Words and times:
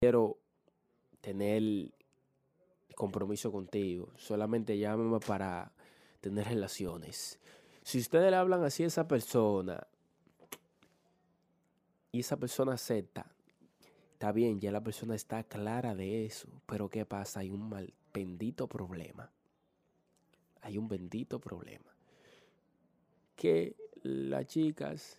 Quiero 0.00 0.38
tener 1.20 1.90
compromiso 2.94 3.50
contigo. 3.50 4.10
Solamente 4.16 4.78
llámame 4.78 5.20
para 5.20 5.72
tener 6.20 6.46
relaciones. 6.46 7.38
Si 7.82 7.98
ustedes 7.98 8.30
le 8.30 8.36
hablan 8.36 8.62
así 8.64 8.84
a 8.84 8.86
esa 8.86 9.08
persona 9.08 9.86
y 12.12 12.20
esa 12.20 12.36
persona 12.36 12.74
acepta, 12.74 13.26
está 14.12 14.32
bien, 14.32 14.60
ya 14.60 14.70
la 14.70 14.82
persona 14.82 15.14
está 15.14 15.42
clara 15.42 15.94
de 15.94 16.26
eso. 16.26 16.48
Pero 16.66 16.88
¿qué 16.88 17.04
pasa? 17.04 17.40
Hay 17.40 17.50
un 17.50 17.68
mal 17.68 17.92
bendito 18.12 18.68
problema. 18.68 19.30
Hay 20.60 20.78
un 20.78 20.88
bendito 20.88 21.40
problema. 21.40 21.90
Que 23.34 23.74
las 24.02 24.46
chicas, 24.46 25.18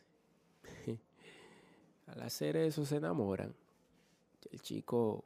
al 2.07 2.21
hacer 2.21 2.55
eso, 2.55 2.85
se 2.85 2.97
enamoran 2.97 3.53
el 4.51 4.61
chico 4.61 5.25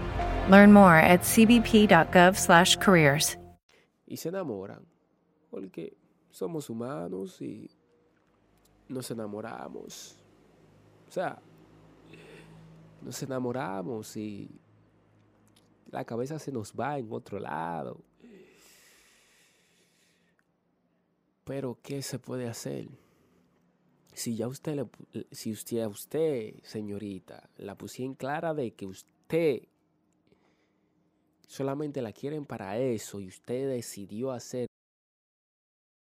Learn 0.51 0.73
more 0.73 0.97
at 0.97 1.21
cbp.gov/careers. 1.21 3.37
Y 4.05 4.17
se 4.17 4.27
enamoran 4.27 4.85
porque 5.49 5.95
somos 6.29 6.69
humanos 6.69 7.41
y 7.41 7.71
nos 8.89 9.09
enamoramos. 9.11 10.17
O 11.07 11.11
sea, 11.11 11.41
nos 13.01 13.23
enamoramos 13.23 14.17
y 14.17 14.59
la 15.89 16.03
cabeza 16.03 16.37
se 16.37 16.51
nos 16.51 16.73
va 16.73 16.97
en 16.97 17.07
otro 17.09 17.39
lado. 17.39 18.03
Pero 21.45 21.79
¿qué 21.81 22.01
se 22.01 22.19
puede 22.19 22.49
hacer? 22.49 22.89
Si 24.13 24.35
ya 24.35 24.49
usted 24.49 24.75
le, 24.75 24.85
si 25.31 25.53
usted 25.53 25.85
usted, 25.85 26.55
señorita, 26.63 27.49
la 27.55 27.77
pusieron 27.77 28.15
clara 28.15 28.53
de 28.53 28.73
que 28.73 28.85
usted 28.85 29.69
solamente 31.51 32.01
la 32.01 32.13
quieren 32.13 32.45
para 32.45 32.77
eso 32.77 33.19
y 33.19 33.27
usted 33.27 33.67
decidió 33.67 34.31
hacer 34.31 34.67